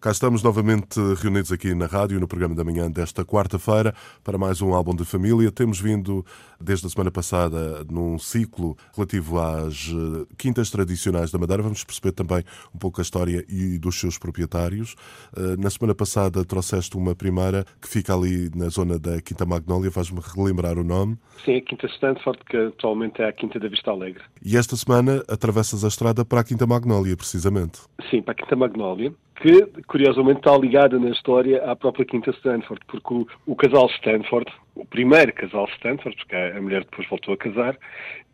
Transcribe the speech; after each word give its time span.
Cá 0.00 0.12
estamos 0.12 0.44
novamente 0.44 1.00
reunidos 1.20 1.50
aqui 1.50 1.74
na 1.74 1.86
rádio, 1.86 2.20
no 2.20 2.28
programa 2.28 2.54
da 2.54 2.62
manhã 2.62 2.88
desta 2.88 3.24
quarta-feira, 3.24 3.92
para 4.22 4.38
mais 4.38 4.62
um 4.62 4.72
álbum 4.72 4.94
de 4.94 5.04
família. 5.04 5.50
Temos 5.50 5.80
vindo, 5.80 6.24
desde 6.60 6.86
a 6.86 6.88
semana 6.88 7.10
passada, 7.10 7.84
num 7.90 8.16
ciclo 8.16 8.76
relativo 8.94 9.40
às 9.40 9.88
eh, 9.88 10.24
quintas 10.38 10.70
tradicionais 10.70 11.32
da 11.32 11.38
Madeira. 11.40 11.64
Vamos 11.64 11.82
perceber 11.82 12.12
também 12.12 12.44
um 12.72 12.78
pouco 12.78 13.00
a 13.00 13.02
história 13.02 13.44
e 13.48 13.76
dos 13.76 13.98
seus 13.98 14.16
proprietários. 14.16 14.94
Eh, 15.36 15.56
na 15.58 15.68
semana 15.68 15.96
passada 15.96 16.44
trouxeste 16.44 16.96
uma 16.96 17.16
primeira 17.16 17.64
que 17.82 17.88
fica 17.88 18.14
ali 18.14 18.52
na 18.54 18.68
zona 18.68 19.00
da 19.00 19.20
Quinta 19.20 19.44
Magnólia. 19.44 19.90
Faz-me 19.90 20.20
relembrar 20.20 20.78
o 20.78 20.84
nome. 20.84 21.18
Sim, 21.44 21.56
a 21.56 21.60
Quinta 21.60 21.88
Stanford, 21.88 22.38
que 22.48 22.56
atualmente 22.56 23.20
é 23.20 23.28
a 23.28 23.32
Quinta 23.32 23.58
da 23.58 23.66
Vista 23.66 23.90
Alegre. 23.90 24.22
E 24.44 24.56
esta 24.56 24.76
semana 24.76 25.24
atravessas 25.26 25.84
a 25.84 25.88
estrada 25.88 26.24
para 26.24 26.42
a 26.42 26.44
Quinta 26.44 26.68
Magnólia, 26.68 27.16
precisamente. 27.16 27.80
Sim, 28.08 28.22
para 28.22 28.30
a 28.30 28.36
Quinta 28.36 28.54
Magnólia 28.54 29.12
que 29.40 29.82
curiosamente 29.86 30.38
está 30.38 30.56
ligada 30.56 30.98
na 30.98 31.10
história 31.10 31.62
à 31.64 31.76
própria 31.76 32.04
Quinta 32.04 32.30
Stanford, 32.30 32.80
porque 32.86 33.14
o, 33.14 33.26
o, 33.46 33.54
casal 33.54 33.86
Stanford, 33.96 34.50
o 34.74 34.84
primeiro 34.84 35.32
casal 35.32 35.68
Stanford, 35.76 36.16
porque 36.16 36.34
a 36.34 36.60
mulher 36.60 36.84
depois 36.84 37.08
voltou 37.08 37.34
a 37.34 37.36
casar, 37.36 37.78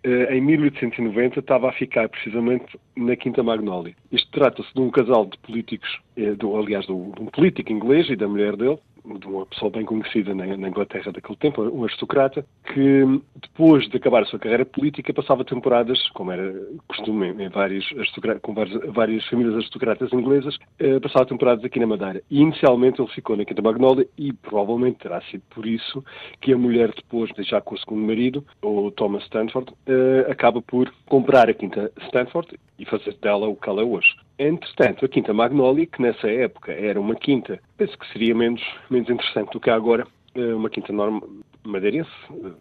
eh, 0.02 0.36
em 0.36 0.40
1890 0.40 1.40
estava 1.40 1.68
a 1.68 1.72
ficar 1.72 2.08
precisamente 2.08 2.78
na 2.96 3.14
Quinta 3.16 3.42
Magnólia. 3.42 3.94
Isto 4.10 4.30
trata-se 4.30 4.72
de 4.74 4.80
um 4.80 4.90
casal 4.90 5.26
de 5.26 5.36
políticos, 5.38 6.00
eh, 6.16 6.32
do, 6.32 6.56
aliás, 6.56 6.86
de 6.86 6.92
um 6.92 7.26
político 7.26 7.70
inglês 7.70 8.08
e 8.08 8.16
da 8.16 8.26
mulher 8.26 8.56
dele, 8.56 8.78
de 9.04 9.26
uma 9.26 9.44
pessoa 9.46 9.70
bem 9.70 9.84
conhecida 9.84 10.34
na, 10.34 10.46
Inglaterra 10.46 11.12
daquele 11.12 11.36
tempo, 11.36 11.62
um 11.62 11.84
aristocrata, 11.84 12.44
que 12.72 13.20
depois 13.40 13.88
de 13.88 13.96
acabar 13.96 14.22
a 14.22 14.26
sua 14.26 14.38
carreira 14.38 14.64
política 14.64 15.12
passava 15.12 15.44
temporadas, 15.44 16.08
como 16.10 16.32
era 16.32 16.54
costume 16.88 17.28
em 17.28 17.48
vários 17.48 17.84
com 18.40 18.54
várias, 18.54 18.80
várias, 18.92 19.26
famílias 19.28 19.54
aristocratas 19.56 20.12
inglesas, 20.12 20.56
eh, 20.78 20.98
passava 21.00 21.26
temporadas 21.26 21.64
aqui 21.64 21.78
na 21.78 21.86
Madeira. 21.86 22.22
E 22.30 22.40
inicialmente 22.40 23.00
ele 23.00 23.10
ficou 23.10 23.36
na 23.36 23.44
Quinta 23.44 23.60
Magnolia 23.60 24.08
e 24.16 24.32
provavelmente 24.32 24.98
terá 24.98 25.20
sido 25.22 25.42
por 25.50 25.66
isso 25.66 26.02
que 26.40 26.52
a 26.52 26.58
mulher 26.58 26.92
depois, 26.94 27.30
já 27.40 27.60
com 27.60 27.74
o 27.74 27.78
segundo 27.78 28.06
marido, 28.06 28.44
o 28.62 28.90
Thomas 28.90 29.22
Stanford, 29.24 29.72
eh, 29.86 30.26
acaba 30.30 30.62
por 30.62 30.92
comprar 31.06 31.48
a 31.50 31.54
Quinta 31.54 31.92
Stanford 32.06 32.58
e 32.78 32.84
fazer 32.86 33.14
dela 33.20 33.46
o 33.48 33.56
que 33.56 33.68
ela 33.68 33.82
é 33.82 33.84
hoje. 33.84 34.14
Entretanto, 34.38 35.04
a 35.04 35.08
Quinta 35.08 35.32
Magnólia, 35.32 35.86
que 35.86 36.02
nessa 36.02 36.28
época 36.28 36.72
era 36.72 37.00
uma 37.00 37.14
quinta, 37.14 37.60
penso 37.76 37.96
que 37.96 38.12
seria 38.12 38.34
menos, 38.34 38.62
menos 38.90 39.08
interessante 39.08 39.52
do 39.52 39.60
que 39.60 39.70
agora, 39.70 40.06
eh, 40.34 40.54
uma 40.54 40.68
quinta 40.68 40.92
norma, 40.92 41.22
madeirense, 41.64 42.10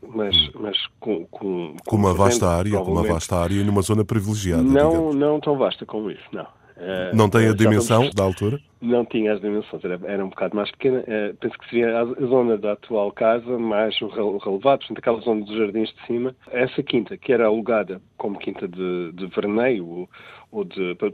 mas, 0.08 0.36
mas 0.54 0.78
com, 1.00 1.26
com, 1.26 1.76
com 1.86 1.96
uma 1.96 2.14
vasta 2.14 2.48
área, 2.48 2.80
com 2.80 2.92
uma 2.92 3.04
vasta 3.04 3.36
área 3.36 3.56
e 3.56 3.64
numa 3.64 3.82
zona 3.82 4.06
privilegiada. 4.06 4.64
Não, 4.64 4.90
digamos. 4.90 5.16
não 5.16 5.40
tão 5.40 5.58
vasta 5.58 5.86
como 5.86 6.12
isso, 6.12 6.24
não. 6.32 6.48
Uh, 6.76 7.16
não 7.16 7.30
tem 7.30 7.48
a 7.48 7.54
dimensão 7.54 8.00
vamos... 8.00 8.16
da 8.16 8.24
altura? 8.24 8.60
Não 8.82 9.06
tinha 9.06 9.34
as 9.34 9.40
dimensões, 9.40 9.84
era, 9.86 10.00
era 10.06 10.26
um 10.26 10.30
bocado 10.30 10.56
mais 10.56 10.72
pequena. 10.72 11.00
Uh, 11.02 11.36
penso 11.40 11.58
que 11.58 11.70
seria 11.70 12.02
a, 12.02 12.06
zona 12.06 12.58
da 12.58 12.74
atual 12.74 13.12
casa, 13.12 13.60
mais 13.60 14.00
o 14.02 14.08
relevado, 14.08 14.80
portanto, 14.80 14.98
aquela 14.98 15.22
zona 15.22 15.46
dos 15.46 15.56
jardins 15.56 15.94
de 15.94 16.06
cima. 16.08 16.36
Essa 16.52 16.82
quinta, 16.82 17.16
que 17.16 17.32
era 17.32 17.46
alugada 17.46 18.02
como 18.18 18.40
quinta 18.40 18.68
de, 18.68 19.12
de 19.14 19.28
verneio, 19.28 20.10
ou 20.52 20.64
de, 20.64 20.96
para, 20.96 21.12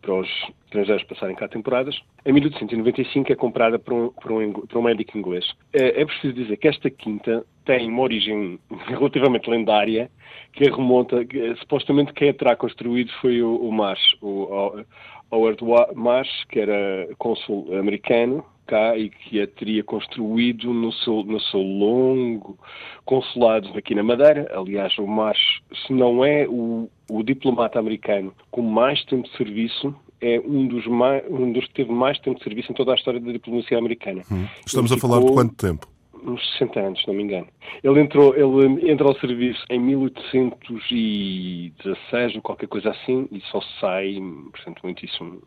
para, 0.00 0.14
os 0.14 0.28
estrangeiros 0.64 1.04
passarem 1.04 1.36
cá 1.36 1.48
temporadas, 1.48 2.00
em 2.24 2.32
1895 2.32 3.32
é 3.32 3.36
comprada 3.36 3.78
por 3.78 3.92
um, 3.92 4.08
por 4.10 4.32
um, 4.32 4.52
por 4.52 4.78
um 4.78 4.82
médico 4.82 5.16
inglês. 5.18 5.44
É, 5.72 6.00
é, 6.00 6.04
preciso 6.04 6.32
dizer 6.32 6.56
que 6.56 6.68
esta 6.68 6.90
quinta 6.90 7.44
tem 7.64 7.88
uma 7.88 8.02
origem 8.02 8.58
relativamente 8.86 9.48
lendária, 9.48 10.10
que 10.52 10.64
remonta, 10.64 11.24
que, 11.24 11.54
supostamente 11.56 12.12
quem 12.12 12.30
a 12.30 12.34
terá 12.34 12.56
construído 12.56 13.10
foi 13.20 13.42
o, 13.42 13.56
o 13.56 13.72
Marsh, 13.72 14.16
o, 14.20 14.84
Howard 15.30 15.62
Marsh, 15.94 16.44
que 16.48 16.58
era 16.58 17.08
cônsul 17.16 17.68
americano, 17.78 18.44
cá 18.70 18.96
e 18.96 19.10
que 19.10 19.42
a 19.42 19.46
teria 19.48 19.82
construído 19.82 20.72
no 20.72 20.92
seu, 20.92 21.24
no 21.24 21.40
seu 21.40 21.60
longo 21.60 22.56
consulado 23.04 23.76
aqui 23.76 23.94
na 23.96 24.04
Madeira. 24.04 24.48
Aliás, 24.54 24.96
o 24.98 25.06
Marsh, 25.06 25.60
se 25.84 25.92
não 25.92 26.24
é 26.24 26.46
o, 26.48 26.88
o 27.10 27.22
diplomata 27.24 27.80
americano 27.80 28.32
com 28.50 28.62
mais 28.62 29.04
tempo 29.06 29.28
de 29.28 29.36
serviço, 29.36 29.92
é 30.20 30.38
um 30.38 30.68
dos, 30.68 30.86
mais, 30.86 31.24
um 31.28 31.50
dos 31.52 31.66
que 31.66 31.74
teve 31.74 31.90
mais 31.90 32.18
tempo 32.20 32.38
de 32.38 32.44
serviço 32.44 32.70
em 32.70 32.74
toda 32.74 32.92
a 32.92 32.94
história 32.94 33.18
da 33.18 33.32
diplomacia 33.32 33.76
americana. 33.76 34.22
Hum. 34.30 34.46
Estamos 34.64 34.92
Ele 34.92 34.98
a 34.98 35.00
falar 35.00 35.16
ficou... 35.16 35.30
de 35.30 35.34
quanto 35.34 35.54
tempo? 35.56 35.86
Uns 36.24 36.40
60 36.52 36.80
anos, 36.80 37.00
se 37.00 37.08
não 37.08 37.14
me 37.14 37.22
engano. 37.22 37.46
Ele 37.82 38.00
entrou, 38.00 38.34
ele 38.34 38.90
entra 38.90 39.06
ao 39.06 39.14
serviço 39.16 39.62
em 39.70 39.78
1816 39.78 42.36
ou 42.36 42.42
qualquer 42.42 42.68
coisa 42.68 42.90
assim 42.90 43.26
e 43.30 43.40
só 43.50 43.60
sai, 43.80 44.18
portanto, 44.50 44.80
muitíssimo, 44.82 45.40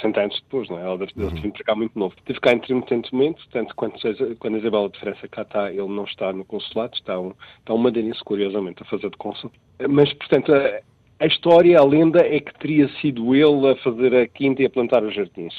60 0.00 0.20
anos 0.20 0.40
depois, 0.42 0.68
não 0.68 0.78
é? 0.78 0.88
Ele 0.88 0.98
deve, 0.98 1.12
uhum. 1.22 1.30
vir 1.42 1.52
para 1.52 1.64
cá 1.64 1.74
muito 1.74 1.98
novo. 1.98 2.14
Teve 2.24 2.38
cá 2.40 2.52
intermitentemente, 2.52 3.40
tanto 3.50 3.74
quando, 3.74 3.94
quando 4.38 4.54
a 4.54 4.58
Isabela 4.58 4.88
de 4.88 5.00
França 5.00 5.26
cá 5.28 5.42
está, 5.42 5.70
ele 5.70 5.88
não 5.88 6.04
está 6.04 6.32
no 6.32 6.44
consulado, 6.44 6.94
está 6.94 7.18
um, 7.18 7.34
está 7.58 7.74
um 7.74 7.78
madeirense, 7.78 8.22
curiosamente, 8.24 8.82
a 8.82 8.86
fazer 8.86 9.10
de 9.10 9.16
cônsul. 9.16 9.50
Mas, 9.88 10.12
portanto, 10.14 10.54
a, 10.54 10.80
a 11.20 11.26
história, 11.26 11.78
a 11.78 11.84
lenda 11.84 12.20
é 12.20 12.40
que 12.40 12.58
teria 12.58 12.88
sido 13.00 13.34
ele 13.34 13.68
a 13.68 13.76
fazer 13.76 14.14
a 14.14 14.26
quinta 14.26 14.62
e 14.62 14.66
a 14.66 14.70
plantar 14.70 15.02
os 15.02 15.14
jardins 15.14 15.54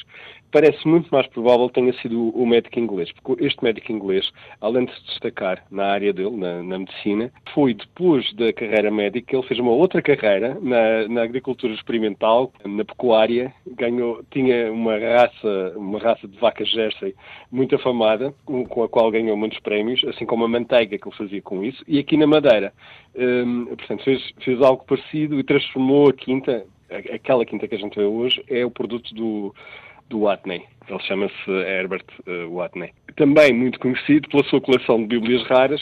parece 0.51 0.87
muito 0.87 1.09
mais 1.09 1.25
provável 1.27 1.67
que 1.67 1.75
tenha 1.75 1.93
sido 2.01 2.29
o 2.29 2.45
médico 2.45 2.79
inglês, 2.79 3.09
porque 3.11 3.45
este 3.45 3.63
médico 3.63 3.91
inglês, 3.91 4.29
além 4.59 4.85
de 4.85 4.93
se 4.93 5.05
destacar 5.05 5.63
na 5.71 5.85
área 5.85 6.11
dele, 6.11 6.35
na, 6.35 6.61
na 6.61 6.79
medicina, 6.79 7.31
foi 7.53 7.73
depois 7.73 8.31
da 8.33 8.51
carreira 8.51 8.91
médica, 8.91 9.35
ele 9.35 9.47
fez 9.47 9.59
uma 9.59 9.71
outra 9.71 10.01
carreira 10.01 10.57
na, 10.61 11.07
na, 11.07 11.23
agricultura 11.23 11.73
experimental, 11.73 12.51
na 12.65 12.83
pecuária, 12.83 13.53
ganhou, 13.65 14.23
tinha 14.31 14.71
uma 14.71 14.97
raça, 14.97 15.73
uma 15.77 15.99
raça 15.99 16.27
de 16.27 16.37
vacas 16.37 16.69
Jersey 16.69 17.15
muito 17.51 17.75
afamada, 17.75 18.33
com 18.45 18.83
a 18.83 18.89
qual 18.89 19.09
ganhou 19.11 19.37
muitos 19.37 19.59
prémios, 19.59 20.03
assim 20.05 20.25
como 20.25 20.43
a 20.43 20.47
manteiga 20.47 20.97
que 20.97 21.07
ele 21.07 21.15
fazia 21.15 21.41
com 21.41 21.63
isso, 21.63 21.83
e 21.87 21.99
aqui 21.99 22.17
na 22.17 22.27
Madeira, 22.27 22.73
hum, 23.15 23.65
portanto, 23.67 24.03
fez, 24.03 24.33
fez 24.41 24.61
algo 24.61 24.83
parecido 24.85 25.39
e 25.39 25.43
transformou 25.43 26.09
a 26.09 26.13
quinta, 26.13 26.65
aquela 26.89 27.45
quinta 27.45 27.67
que 27.67 27.75
a 27.75 27.77
gente 27.77 27.95
vê 27.95 28.05
hoje, 28.05 28.43
é 28.49 28.65
o 28.65 28.71
produto 28.71 29.13
do 29.13 29.53
do 30.11 30.21
Watney. 30.21 30.63
Ele 30.87 30.99
chama-se 31.01 31.51
Herbert 31.51 32.05
uh, 32.27 32.53
Watney. 32.53 32.91
Também 33.15 33.53
muito 33.53 33.79
conhecido 33.79 34.27
pela 34.29 34.43
sua 34.45 34.61
coleção 34.61 34.97
de 35.01 35.07
Bíblias 35.07 35.43
raras 35.47 35.81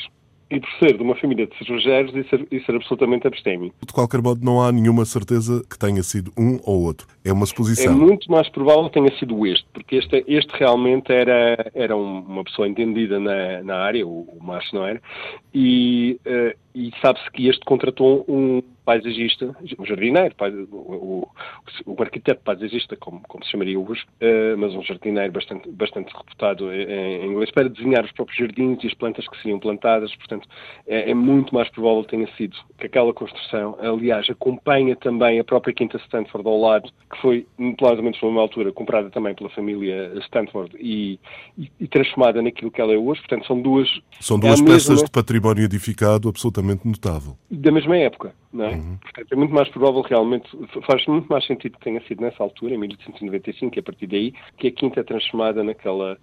e 0.52 0.60
por 0.60 0.70
ser 0.80 0.98
de 0.98 1.04
uma 1.04 1.16
família 1.16 1.46
de 1.46 1.56
cervejeiros 1.58 2.16
e 2.16 2.28
ser, 2.28 2.48
e 2.52 2.60
ser 2.62 2.76
absolutamente 2.76 3.28
abstêmio. 3.28 3.72
De 3.86 3.94
qualquer 3.94 4.22
modo, 4.22 4.44
não 4.44 4.62
há 4.62 4.72
nenhuma 4.72 5.06
certeza 5.06 5.64
que 5.70 5.78
tenha 5.78 6.02
sido 6.02 6.32
um 6.38 6.60
ou 6.64 6.82
outro. 6.84 7.08
É 7.24 7.32
uma 7.32 7.46
suposição. 7.46 7.94
É 7.94 7.96
muito 7.96 8.30
mais 8.32 8.50
provável 8.50 8.86
que 8.86 8.94
tenha 8.94 9.16
sido 9.20 9.46
este, 9.46 9.66
porque 9.72 9.98
este, 9.98 10.24
este 10.28 10.52
realmente 10.58 11.12
era, 11.12 11.70
era 11.76 11.96
uma 11.96 12.44
pessoa 12.44 12.68
entendida 12.68 13.20
na, 13.20 13.62
na 13.64 13.76
área, 13.78 14.06
o, 14.08 14.22
o 14.22 14.44
Márcio 14.44 14.80
não 14.80 14.88
era, 14.88 15.00
e, 15.54 16.20
uh, 16.26 16.58
e 16.74 16.92
sabe-se 17.00 17.30
que 17.32 17.48
este 17.48 17.64
contratou 17.66 18.26
um 18.28 18.64
paisagista, 18.90 19.56
um 19.78 19.86
jardineiro, 19.86 20.34
o, 20.72 21.28
o, 21.86 21.94
o 21.94 22.02
arquiteto 22.02 22.42
paisagista, 22.44 22.96
como, 22.96 23.22
como 23.28 23.46
se 23.46 23.52
chamaria 23.52 23.80
hoje, 23.80 24.02
uh, 24.20 24.58
mas 24.58 24.74
um 24.74 24.82
jardineiro 24.82 25.32
bastante, 25.32 25.70
bastante 25.70 26.12
reputado 26.12 26.74
em, 26.74 26.86
em, 26.90 27.26
inglês, 27.28 27.52
para 27.52 27.70
desenhar 27.70 28.04
os 28.04 28.12
próprios 28.12 28.40
jardins 28.40 28.84
e 28.84 28.88
as 28.88 28.94
plantas 28.96 29.28
que 29.28 29.38
seriam 29.38 29.60
plantadas. 29.60 30.16
Portanto, 30.16 30.48
é, 30.88 31.12
é, 31.12 31.14
muito 31.14 31.54
mais 31.54 31.70
provável 31.70 32.04
que 32.04 32.10
tenha 32.10 32.28
sido 32.36 32.58
que 32.80 32.88
aquela 32.88 33.14
construção, 33.14 33.78
aliás, 33.80 34.28
acompanha 34.28 34.96
também 34.96 35.40
a 35.40 35.44
própria 35.44 35.72
Quinta 35.72 35.98
Stanford 35.98 36.48
ao 36.48 36.60
lado, 36.60 36.90
que 37.12 37.22
foi, 37.22 37.46
ou 37.60 38.04
menos 38.04 38.20
numa 38.24 38.42
altura, 38.42 38.72
comprada 38.72 39.12
também 39.12 39.36
pela 39.36 39.52
família 39.52 40.14
Stanford 40.26 40.76
e, 40.80 41.20
e, 41.56 41.72
e, 41.80 41.88
transformada 41.88 42.42
naquilo 42.42 42.72
que 42.72 42.82
ela 42.82 42.92
é 42.92 42.98
hoje. 42.98 43.22
Portanto, 43.22 43.46
são 43.46 43.62
duas. 43.62 43.88
São 44.20 44.40
duas 44.40 44.60
é 44.60 44.66
peças 44.66 44.90
mesma, 44.90 45.06
de 45.06 45.12
património 45.12 45.64
edificado 45.64 46.28
absolutamente 46.28 46.88
notável. 46.88 47.38
Da 47.52 47.72
mesma 47.72 47.96
época, 47.98 48.34
não 48.52 48.66
é? 48.66 48.79
Uhum. 48.80 48.98
Portanto, 48.98 49.32
é 49.32 49.36
muito 49.36 49.54
mais 49.54 49.70
provável 49.70 50.02
realmente, 50.02 50.50
faz 50.86 51.06
muito 51.08 51.28
mais 51.28 51.46
sentido 51.46 51.78
que 51.78 51.84
tenha 51.84 52.02
sido 52.08 52.22
nessa 52.22 52.42
altura, 52.44 52.76
em 52.76 52.78
1895, 52.78 53.78
e 53.78 53.80
a 53.80 53.84
partir 53.84 54.08
daí, 54.08 54.34
que 54.58 54.68
a 54.68 54.72
quinta 54.72 55.00
é 55.00 55.04
transformada 55.04 55.64
naquela, 55.64 56.18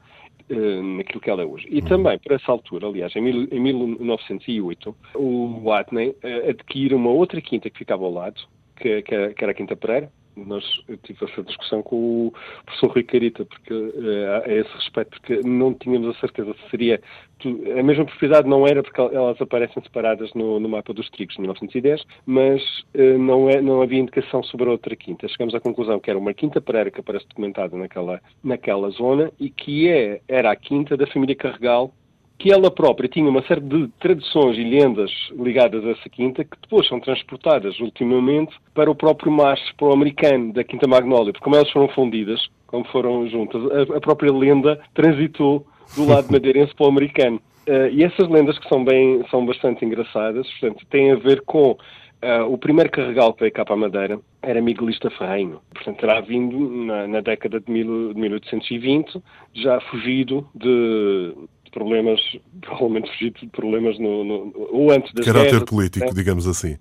uh, 0.51 0.83
naquilo 0.97 1.21
que 1.21 1.31
ela 1.31 1.43
é 1.43 1.47
hoje. 1.47 1.67
E 1.71 1.81
uhum. 1.81 1.89
também, 1.89 2.19
por 2.19 2.33
essa 2.33 2.51
altura, 2.51 2.87
aliás, 2.87 3.15
em, 3.15 3.23
mil, 3.23 3.49
em 3.51 3.61
1908, 3.61 4.97
o 5.15 5.61
Watney 5.65 6.11
uh, 6.11 6.51
adquire 6.51 6.95
uma 6.95 7.11
outra 7.11 7.41
quinta 7.41 7.71
que 7.71 7.79
ficava 7.79 8.05
ao 8.05 8.13
lado, 8.13 8.41
que, 8.77 9.03
que, 9.03 9.15
era, 9.15 9.35
que 9.35 9.45
era 9.45 9.53
a 9.53 9.55
Quinta 9.55 9.77
Pereira, 9.77 10.11
nós, 10.37 10.65
eu 10.89 10.97
tive 10.99 11.25
essa 11.25 11.43
discussão 11.43 11.83
com 11.83 12.27
o 12.27 12.35
professor 12.65 12.91
Rui 12.93 13.03
Carita, 13.03 13.45
porque, 13.45 13.73
uh, 13.73 14.43
a 14.45 14.53
esse 14.53 14.71
respeito, 14.75 15.11
porque 15.21 15.41
não 15.49 15.73
tínhamos 15.75 16.15
a 16.15 16.21
certeza 16.21 16.55
se 16.55 16.71
seria. 16.71 17.01
Tu, 17.39 17.49
a 17.79 17.83
mesma 17.83 18.05
propriedade 18.05 18.49
não 18.49 18.67
era 18.67 18.83
porque 18.83 19.01
elas 19.01 19.41
aparecem 19.41 19.83
separadas 19.83 20.33
no, 20.35 20.61
no 20.61 20.69
mapa 20.69 20.93
dos 20.93 21.09
trigos 21.11 21.35
de 21.35 21.41
1910, 21.41 22.05
mas 22.27 22.63
uh, 22.95 23.19
não, 23.19 23.49
é, 23.49 23.61
não 23.61 23.83
havia 23.83 24.01
indicação 24.01 24.43
sobre 24.43 24.69
a 24.69 24.73
outra 24.73 24.95
quinta. 24.95 25.29
Chegamos 25.29 25.55
à 25.55 25.61
conclusão 25.61 25.99
que 25.99 26.11
era 26.11 26.19
uma 26.19 26.35
quinta 26.35 26.61
pereira 26.61 26.91
que 26.91 27.01
aparece 27.01 27.27
documentada 27.29 27.77
naquela, 27.77 28.21
naquela 28.43 28.91
zona 28.91 29.33
e 29.41 29.51
que 29.51 29.89
é, 29.89 30.21
era 30.29 30.51
a 30.51 30.57
quinta 30.57 30.97
da 30.97 31.07
família 31.07 31.35
Carregal 31.35 31.93
que 32.39 32.53
ela 32.53 32.71
própria 32.71 33.09
tinha 33.09 33.29
uma 33.29 33.43
série 33.47 33.61
de 33.61 33.89
tradições 33.99 34.59
e 34.59 34.65
lendas 34.65 35.11
ligadas 35.39 35.85
a 35.85 35.91
essa 35.91 36.09
quinta 36.09 36.45
que 36.45 36.57
depois 36.61 36.87
são 36.87 37.01
transportadas 37.01 37.79
ultimamente 37.81 38.55
para 38.75 38.91
o 38.91 38.95
próprio 38.95 39.33
mar 39.33 39.59
pro-americano 39.77 40.53
da 40.53 40.63
Quinta 40.63 40.87
Magnólia, 40.87 41.33
porque 41.33 41.45
como 41.45 41.57
elas 41.57 41.71
foram 41.71 41.89
fundidas, 41.89 42.41
como 42.67 42.85
foram 42.87 43.27
juntas, 43.29 43.63
a, 43.95 44.01
própria 44.01 44.33
lenda 44.33 44.79
transitou 44.95 45.67
do 45.97 46.07
lado 46.07 46.29
madeirense 46.33 46.75
para 46.75 46.87
o 46.87 46.91
americano. 46.91 47.41
Uh, 47.67 47.89
e 47.91 48.05
essas 48.05 48.29
lendas 48.29 48.59
que 48.59 48.69
são 48.69 48.85
bem, 48.85 49.25
são 49.31 49.45
bastante 49.45 49.85
engraçadas, 49.85 50.47
portanto, 50.53 50.87
têm 50.89 51.13
a 51.13 51.17
ver 51.17 51.41
com 51.41 51.71
uh, 51.71 52.53
o 52.53 52.57
primeiro 52.57 52.91
carregal 52.91 53.33
que 53.33 53.41
veio 53.41 53.53
cá 53.53 53.65
para 53.65 53.75
a 53.75 53.79
Madeira, 53.79 54.21
era 54.43 54.61
Miguelista 54.61 55.11
Ferrenho. 55.11 55.61
Portanto, 55.75 55.99
terá 55.99 56.21
vindo 56.21 56.59
na, 56.85 57.09
na 57.09 57.21
década 57.21 57.59
de, 57.59 57.71
mil, 57.71 58.15
de 58.15 58.21
1820, 58.21 59.21
já 59.53 59.81
fugido 59.81 60.47
de, 60.55 61.35
problemas, 61.77 62.21
provavelmente 62.63 63.11
fugido 63.11 63.41
de 63.41 63.49
problemas 63.49 63.99
no, 63.99 64.25
no, 64.25 64.53
ou 64.73 64.91
antes 64.91 65.13
das 65.13 65.27
Caráter 65.27 65.51
guerras, 65.51 65.65
político, 65.65 66.07
né? 66.07 66.13
digamos 66.15 66.47
assim. 66.47 66.79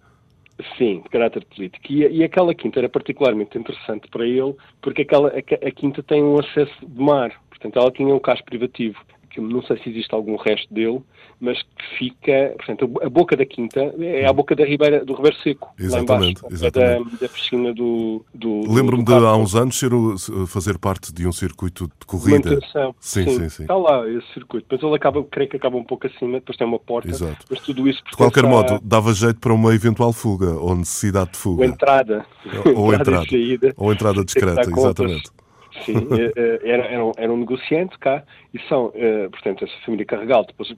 Sim, 0.78 1.02
de 1.02 1.10
caráter 1.10 1.44
político. 1.54 1.86
E, 1.90 2.08
e, 2.08 2.24
aquela 2.24 2.56
quinta 2.56 2.80
era 2.80 2.88
particularmente 2.88 3.58
interessante 3.58 4.08
para 4.08 4.26
ele, 4.26 4.56
porque 4.82 5.02
aquela, 5.02 5.28
a, 5.28 5.68
a 5.68 5.72
quinta 5.72 6.02
tem 6.02 6.24
um 6.24 6.40
acesso 6.40 6.74
de 6.82 7.02
mar. 7.02 7.34
Portanto, 7.50 7.78
ela 7.78 7.92
tinha 7.92 8.14
um 8.14 8.20
cais 8.20 8.42
privativo 8.42 8.98
que 9.36 9.42
não 9.42 9.62
sei 9.64 9.78
se 9.84 9.90
existe 9.90 10.16
algum 10.16 10.38
resto 10.38 10.74
dele, 10.74 11.02
mas 11.42 11.62
que 11.62 11.98
fica, 12.00 12.54
portanto, 12.56 12.90
a 13.04 13.10
boca 13.10 13.36
da 13.36 13.46
quinta 13.46 13.94
é 14.00 14.26
a 14.26 14.32
boca 14.32 14.56
da 14.56 14.64
ribeira, 14.64 15.04
do 15.04 15.14
Ribeiro 15.14 15.36
Seco, 15.44 15.74
exatamente, 15.78 16.42
lá 16.42 16.48
embaixo, 16.48 16.66
exatamente. 16.66 17.12
Da, 17.12 17.18
da, 17.18 17.30
piscina 17.30 17.74
do... 17.74 18.26
do 18.34 18.74
Lembro-me 18.74 19.04
de 19.04 19.14
há 19.14 19.36
uns 19.36 19.54
anos 19.54 19.78
ser 19.78 19.94
o, 19.94 20.18
fazer 20.48 20.78
parte 20.78 21.14
de 21.14 21.28
um 21.28 21.34
circuito 21.34 21.88
de 22.00 22.06
corrida. 22.06 22.50
Manutenção. 22.50 22.96
Sim, 22.98 23.24
sim, 23.26 23.40
sim, 23.40 23.50
sim. 23.50 23.64
Está 23.64 23.76
lá 23.76 24.08
esse 24.08 24.34
circuito. 24.34 24.66
Depois 24.70 24.82
ele 24.82 24.96
acaba, 24.96 25.24
creio 25.26 25.50
que 25.50 25.58
acaba 25.58 25.76
um 25.76 25.84
pouco 25.84 26.08
acima, 26.08 26.40
depois 26.40 26.58
tem 26.58 26.66
uma 26.66 26.80
porta, 26.80 27.10
Exato. 27.10 27.46
mas 27.50 27.60
tudo 27.60 27.90
isso... 27.90 28.02
De 28.10 28.16
qualquer 28.16 28.46
modo, 28.46 28.80
dava 28.82 29.14
jeito 29.14 29.40
para 29.42 29.54
uma 29.54 29.76
eventual 29.76 30.14
fuga, 30.14 30.54
ou 30.54 30.76
necessidade 30.76 31.32
de 31.32 31.38
fuga. 31.38 31.64
Ou 31.64 31.70
entrada. 31.70 32.26
Ou 32.74 32.94
entrada. 32.96 33.28
ou 33.76 33.92
entrada 33.92 34.24
discreta, 34.24 34.62
exatamente. 34.62 35.30
Sim, 35.83 36.07
eh, 36.18 36.31
eh, 36.36 36.60
era, 36.63 36.83
era, 36.86 37.06
um, 37.06 37.12
era 37.18 37.33
um 37.33 37.38
negociante 37.38 37.98
cá 38.00 38.24
e 38.54 38.60
são, 38.68 38.88
uh, 38.88 39.30
portanto, 39.31 39.66
essa 39.66 39.74
família 39.86 40.06
Carregal 40.06 40.45
depois 40.45 40.74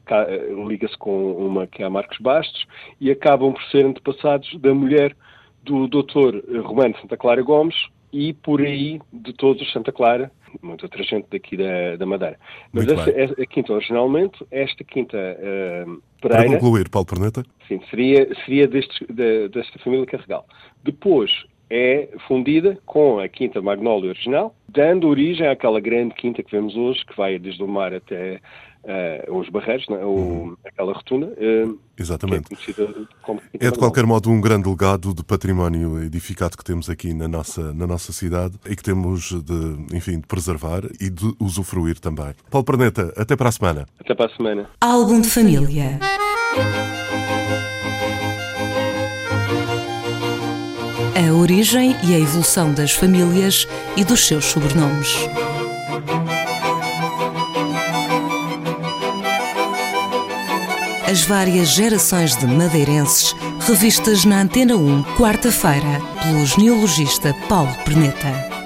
liga-se 0.67 0.97
com 0.97 1.33
uma 1.33 1.67
que 1.67 1.83
é 1.83 1.85
a 1.85 1.89
Marcos 1.89 2.17
Bastos 2.19 2.65
e 2.99 3.11
acabam 3.11 3.53
por 3.53 3.63
ser 3.65 3.85
antepassados 3.85 4.59
da 4.59 4.73
mulher 4.73 5.15
do 5.63 5.88
doutor 5.88 6.44
Romano 6.63 6.95
Santa 7.01 7.17
Clara 7.17 7.41
Gomes 7.41 7.75
e 8.11 8.33
por 8.33 8.61
aí 8.61 8.99
de 9.11 9.33
todos 9.33 9.61
os 9.61 9.71
Santa 9.71 9.91
Clara, 9.91 10.31
muita 10.61 10.85
outra 10.85 11.03
gente 11.03 11.27
daqui 11.29 11.57
da, 11.57 11.97
da 11.97 12.05
Madeira. 12.05 12.39
Mas 12.71 12.88
essa, 12.88 13.41
a 13.41 13.45
quinta 13.45 13.73
originalmente, 13.73 14.45
esta 14.49 14.83
quinta 14.83 15.17
uh, 15.17 16.01
Pereira... 16.21 16.44
Para 16.44 16.59
concluir, 16.59 16.89
Paulo 16.89 17.05
Perneta? 17.05 17.44
Sim, 17.67 17.81
seria, 17.89 18.27
seria 18.45 18.67
destes, 18.67 19.05
de, 19.07 19.49
desta 19.49 19.77
família 19.79 20.05
Carregal. 20.05 20.45
Depois, 20.83 21.31
é 21.69 22.10
fundida 22.28 22.78
com 22.86 23.19
a 23.19 23.28
Quinta 23.28 23.62
Magnólia 23.62 24.10
original, 24.10 24.56
dando 24.68 25.08
origem 25.08 25.48
àquela 25.48 25.80
grande 25.80 26.14
quinta 26.16 26.42
que 26.42 26.52
vemos 26.52 26.75
hoje, 26.75 27.06
que 27.06 27.16
vai 27.16 27.38
desde 27.38 27.62
o 27.62 27.68
mar 27.68 27.94
até 27.94 28.40
uh, 28.84 29.38
os 29.38 29.50
Barreiros, 29.50 29.88
né? 29.90 29.98
uhum. 29.98 30.56
aquela 30.66 30.94
rotunda. 30.94 31.28
Uh, 31.28 31.78
Exatamente. 31.98 32.56
É, 33.60 33.68
é, 33.68 33.72
de 33.72 33.78
qualquer 33.78 34.06
modo 34.06 34.30
um 34.30 34.40
grande 34.40 34.69
legado 34.69 35.14
de 35.14 35.24
património 35.24 36.04
edificado 36.04 36.58
que 36.58 36.64
temos 36.64 36.90
aqui 36.90 37.14
na 37.14 37.28
nossa, 37.28 37.74
na 37.74 37.86
nossa 37.86 38.14
cidade 38.14 38.58
e 38.66 38.75
que 38.75 38.84
temos 38.84 39.31
de, 39.44 39.96
enfim, 39.96 40.19
de 40.19 40.28
preservar 40.28 40.84
e 41.00 41.10
de 41.10 41.34
usufruir 41.40 42.00
também. 42.00 42.34
Paulo 42.50 42.66
Perneta, 42.66 43.14
até 43.18 43.36
para 43.36 43.50
a 43.50 43.52
semana. 43.52 43.86
Até 44.00 44.14
para 44.14 44.31
a 44.31 44.36
semana. 44.36 44.69
Álbum 44.80 45.22
de 45.22 45.30
família. 45.30 46.00
A 51.18 51.34
origem 51.34 51.96
e 52.04 52.14
a 52.14 52.19
evolução 52.19 52.72
das 52.72 52.92
famílias 52.92 53.68
e 53.96 54.04
dos 54.04 54.28
seus 54.28 54.46
sobrenomes. 54.46 55.16
As 61.10 61.22
várias 61.22 61.69
gerações 61.69 62.36
de 62.36 62.46
madeirenses 62.46 63.34
revistas 63.68 64.25
na 64.25 64.42
Antena 64.42 64.75
1, 64.75 65.04
quarta-feira, 65.18 66.02
pelo 66.22 66.46
genealogista 66.46 67.34
Paulo 67.50 67.74
Perneta. 67.84 68.56